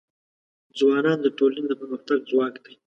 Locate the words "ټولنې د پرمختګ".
1.37-2.19